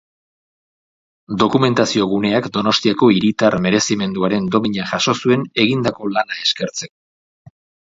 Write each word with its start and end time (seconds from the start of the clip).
Dokumentazioguneak 1.43 2.47
Donostiako 2.55 3.11
Hiritar 3.17 3.59
Merezimenduaren 3.67 4.49
Domina 4.57 4.89
jaso 4.95 5.17
zuen 5.21 5.47
egindako 5.67 6.13
lana 6.17 6.41
eskertzeko. 6.49 7.55